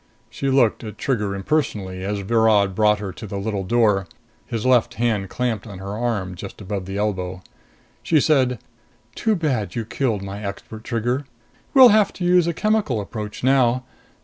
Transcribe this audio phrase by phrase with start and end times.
[0.31, 4.07] She looked at Trigger impersonally as Virod brought her to the little door,
[4.47, 7.43] his left hand clamped on her arm just above the elbow.
[8.01, 8.57] She said,
[9.13, 11.25] "Too bad you killed my expert, Trigger!
[11.75, 13.83] We'll have to use a chemical approach now.